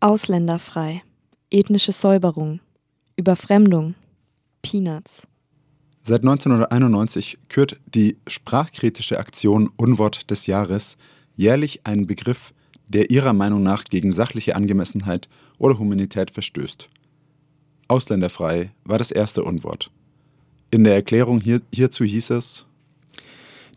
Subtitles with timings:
[0.00, 1.02] Ausländerfrei,
[1.50, 2.60] ethnische Säuberung,
[3.16, 3.96] Überfremdung,
[4.62, 5.26] Peanuts.
[6.02, 10.96] Seit 1991 kürt die sprachkritische Aktion Unwort des Jahres
[11.34, 12.54] jährlich einen Begriff,
[12.86, 15.28] der ihrer Meinung nach gegen sachliche Angemessenheit
[15.58, 16.88] oder Humanität verstößt.
[17.88, 19.90] Ausländerfrei war das erste Unwort.
[20.70, 22.66] In der Erklärung hier, hierzu hieß es,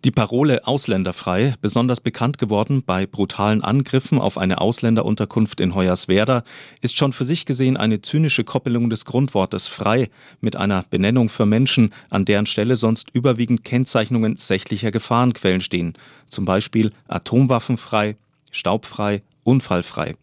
[0.04, 6.44] die Parole ausländerfrei, besonders bekannt geworden bei brutalen Angriffen auf eine Ausländerunterkunft in Hoyerswerda,
[6.82, 10.10] ist schon für sich gesehen eine zynische Koppelung des Grundwortes frei
[10.40, 15.94] mit einer Benennung für Menschen, an deren Stelle sonst überwiegend Kennzeichnungen sächlicher Gefahrenquellen stehen,
[16.28, 18.18] zum Beispiel atomwaffenfrei,
[18.50, 20.16] staubfrei, unfallfrei.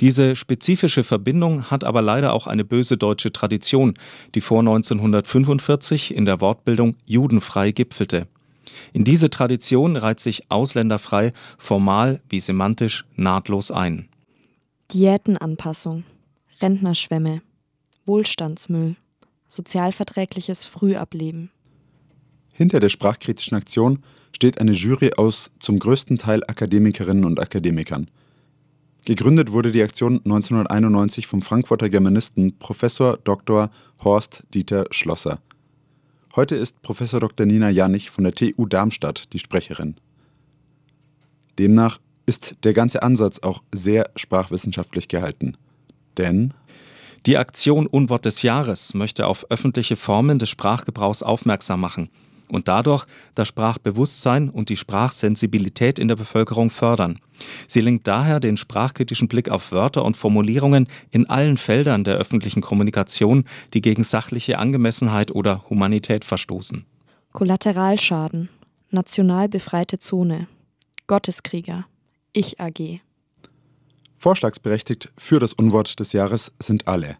[0.00, 3.94] Diese spezifische Verbindung hat aber leider auch eine böse deutsche Tradition,
[4.34, 8.26] die vor 1945 in der Wortbildung judenfrei gipfelte.
[8.92, 14.08] In diese Tradition reiht sich ausländerfrei formal wie semantisch nahtlos ein.
[14.92, 16.04] Diätenanpassung,
[16.60, 17.42] Rentnerschwämme,
[18.06, 18.96] Wohlstandsmüll,
[19.48, 21.50] sozialverträgliches Frühableben.
[22.52, 24.00] Hinter der sprachkritischen Aktion
[24.34, 28.10] steht eine Jury aus zum größten Teil Akademikerinnen und Akademikern.
[29.04, 33.70] Gegründet wurde die Aktion 1991 vom Frankfurter Germanisten Professor Dr.
[34.04, 35.40] Horst Dieter Schlosser.
[36.34, 37.44] Heute ist Professor Dr.
[37.44, 39.96] Nina Janich von der TU Darmstadt die Sprecherin.
[41.58, 45.58] Demnach ist der ganze Ansatz auch sehr sprachwissenschaftlich gehalten.
[46.16, 46.54] Denn
[47.26, 52.08] die Aktion Unwort des Jahres möchte auf öffentliche Formen des Sprachgebrauchs aufmerksam machen
[52.52, 57.18] und dadurch das Sprachbewusstsein und die Sprachsensibilität in der Bevölkerung fördern.
[57.66, 62.60] Sie lenkt daher den sprachkritischen Blick auf Wörter und Formulierungen in allen Feldern der öffentlichen
[62.60, 66.84] Kommunikation, die gegen sachliche Angemessenheit oder Humanität verstoßen.
[67.32, 68.50] Kollateralschaden,
[68.90, 70.46] national befreite Zone,
[71.06, 71.86] Gotteskrieger,
[72.32, 73.00] Ich AG.
[74.18, 77.16] Vorschlagsberechtigt für das Unwort des Jahres sind alle.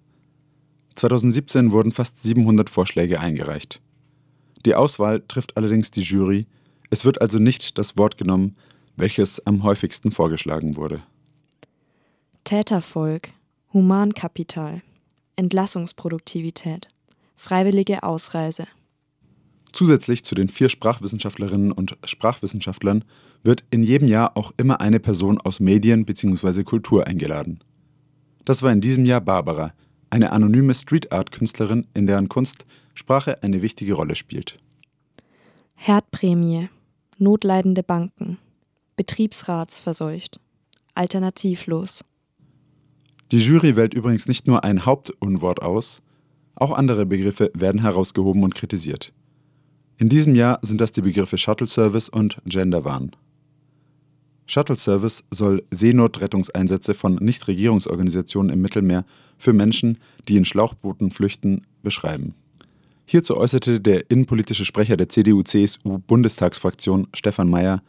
[0.94, 3.80] 2017 wurden fast 700 Vorschläge eingereicht.
[4.64, 6.46] Die Auswahl trifft allerdings die Jury,
[6.90, 8.54] es wird also nicht das Wort genommen,
[8.96, 11.02] welches am häufigsten vorgeschlagen wurde.
[12.44, 13.30] Tätervolk,
[13.72, 14.82] Humankapital,
[15.36, 16.88] Entlassungsproduktivität,
[17.36, 18.66] freiwillige Ausreise.
[19.72, 23.04] Zusätzlich zu den vier Sprachwissenschaftlerinnen und Sprachwissenschaftlern
[23.42, 26.62] wird in jedem Jahr auch immer eine Person aus Medien bzw.
[26.62, 27.60] Kultur eingeladen.
[28.44, 29.72] Das war in diesem Jahr Barbara,
[30.10, 34.58] eine anonyme Street Art Künstlerin, in deren Kunst Sprache eine wichtige Rolle spielt.
[35.74, 36.68] Herdprämie,
[37.18, 38.38] notleidende Banken,
[38.96, 40.40] Betriebsratsverseucht,
[40.94, 42.04] alternativlos.
[43.30, 46.02] Die Jury wählt übrigens nicht nur ein Hauptunwort aus,
[46.54, 49.12] auch andere Begriffe werden herausgehoben und kritisiert.
[49.96, 53.12] In diesem Jahr sind das die Begriffe Shuttle Service und Genderwahn.
[54.46, 59.04] Shuttle Service soll Seenotrettungseinsätze von Nichtregierungsorganisationen im Mittelmeer
[59.38, 59.98] für Menschen,
[60.28, 62.34] die in Schlauchbooten flüchten, beschreiben.
[63.04, 67.82] Hierzu äußerte der innenpolitische Sprecher der CDU-CSU-Bundestagsfraktion Stefan Mayer,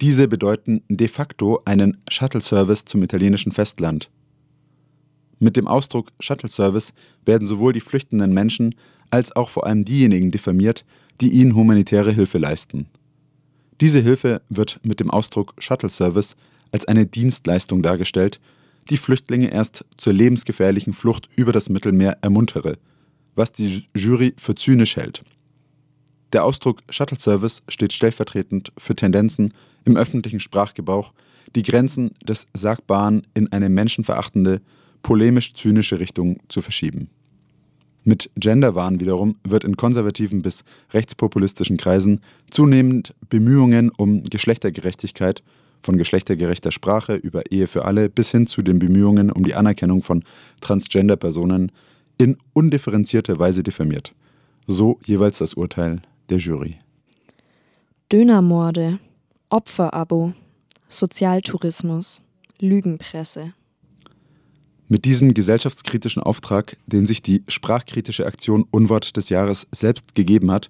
[0.00, 4.10] diese bedeuten de facto einen Shuttle-Service zum italienischen Festland.
[5.38, 6.92] Mit dem Ausdruck Shuttle-Service
[7.24, 8.74] werden sowohl die flüchtenden Menschen
[9.10, 10.84] als auch vor allem diejenigen diffamiert,
[11.20, 12.86] die ihnen humanitäre Hilfe leisten.
[13.80, 16.36] Diese Hilfe wird mit dem Ausdruck Shuttle Service
[16.72, 18.40] als eine Dienstleistung dargestellt,
[18.90, 22.76] die Flüchtlinge erst zur lebensgefährlichen Flucht über das Mittelmeer ermuntere,
[23.34, 25.22] was die Jury für zynisch hält.
[26.32, 29.52] Der Ausdruck Shuttle Service steht stellvertretend für Tendenzen
[29.84, 31.12] im öffentlichen Sprachgebrauch,
[31.56, 34.60] die Grenzen des Sagbaren in eine menschenverachtende,
[35.02, 37.10] polemisch-zynische Richtung zu verschieben.
[38.04, 42.20] Mit Genderwahn wiederum wird in konservativen bis rechtspopulistischen Kreisen
[42.50, 45.42] zunehmend Bemühungen um Geschlechtergerechtigkeit
[45.82, 50.02] von geschlechtergerechter Sprache über Ehe für alle bis hin zu den Bemühungen um die Anerkennung
[50.02, 50.22] von
[50.60, 51.72] Transgender-Personen
[52.20, 54.14] in undifferenzierter Weise diffamiert.
[54.66, 56.78] So jeweils das Urteil der Jury.
[58.12, 58.98] Dönermorde,
[59.48, 60.34] Opferabo,
[60.88, 62.22] Sozialtourismus,
[62.58, 63.54] Lügenpresse.
[64.88, 70.68] Mit diesem gesellschaftskritischen Auftrag, den sich die sprachkritische Aktion Unwort des Jahres selbst gegeben hat,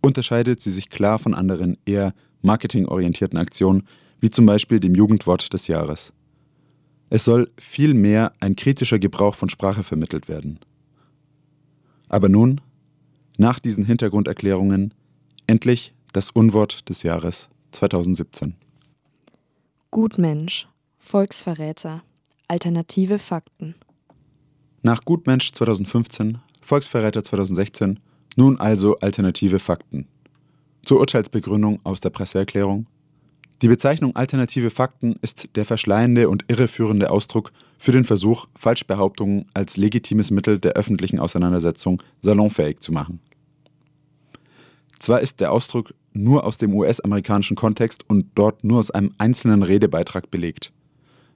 [0.00, 3.82] unterscheidet sie sich klar von anderen eher marketingorientierten Aktionen,
[4.20, 6.12] wie zum Beispiel dem Jugendwort des Jahres.
[7.10, 10.58] Es soll vielmehr ein kritischer Gebrauch von Sprache vermittelt werden.
[12.08, 12.60] Aber nun,
[13.36, 14.94] nach diesen Hintergrunderklärungen,
[15.46, 18.54] endlich das Unwort des Jahres 2017.
[19.90, 20.68] Gutmensch,
[20.98, 22.02] Volksverräter,
[22.48, 23.74] Alternative Fakten.
[24.82, 28.00] Nach Gutmensch 2015, Volksverräter 2016,
[28.36, 30.06] nun also alternative Fakten.
[30.82, 32.86] Zur Urteilsbegründung aus der Presseerklärung.
[33.60, 39.76] Die Bezeichnung alternative Fakten ist der verschleiernde und irreführende Ausdruck für den Versuch, Falschbehauptungen als
[39.76, 43.20] legitimes Mittel der öffentlichen Auseinandersetzung salonfähig zu machen.
[45.00, 49.64] Zwar ist der Ausdruck nur aus dem US-amerikanischen Kontext und dort nur aus einem einzelnen
[49.64, 50.72] Redebeitrag belegt.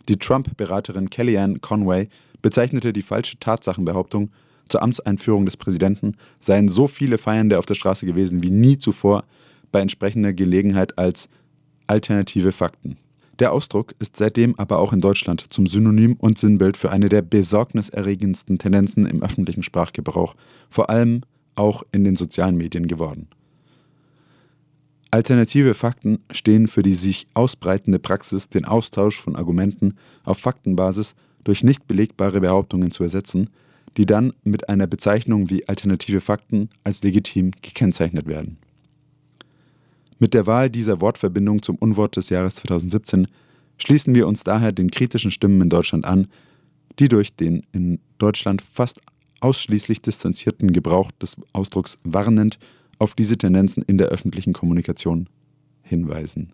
[0.08, 2.08] Die Trump-Beraterin Kellyanne Conway
[2.40, 4.30] bezeichnete die falsche Tatsachenbehauptung,
[4.68, 9.24] zur Amtseinführung des Präsidenten seien so viele Feiernde auf der Straße gewesen wie nie zuvor
[9.70, 11.28] bei entsprechender Gelegenheit als
[11.86, 12.96] alternative Fakten.
[13.38, 17.22] Der Ausdruck ist seitdem aber auch in Deutschland zum Synonym und Sinnbild für eine der
[17.22, 20.34] besorgniserregendsten Tendenzen im öffentlichen Sprachgebrauch,
[20.70, 21.22] vor allem
[21.54, 23.28] auch in den sozialen Medien geworden.
[25.10, 31.14] Alternative Fakten stehen für die sich ausbreitende Praxis, den Austausch von Argumenten auf Faktenbasis
[31.44, 33.50] durch nicht belegbare Behauptungen zu ersetzen,
[33.96, 38.56] die dann mit einer Bezeichnung wie alternative Fakten als legitim gekennzeichnet werden.
[40.22, 43.26] Mit der Wahl dieser Wortverbindung zum Unwort des Jahres 2017
[43.76, 46.28] schließen wir uns daher den kritischen Stimmen in Deutschland an,
[47.00, 49.00] die durch den in Deutschland fast
[49.40, 52.60] ausschließlich distanzierten Gebrauch des Ausdrucks warnend
[53.00, 55.28] auf diese Tendenzen in der öffentlichen Kommunikation
[55.82, 56.52] hinweisen.